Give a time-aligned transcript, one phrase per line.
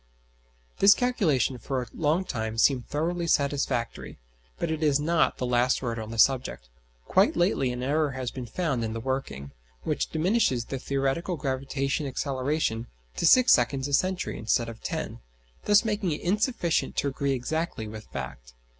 [0.79, 4.17] This calculation for a long time seemed thoroughly satisfactory,
[4.57, 6.69] but it is not the last word on the subject.
[7.05, 9.51] Quite lately an error has been found in the working,
[9.83, 12.87] which diminishes the theoretical gravitation acceleration
[13.17, 15.19] to six seconds a century instead of ten,
[15.65, 18.55] thus making it insufficient to agree exactly with fact.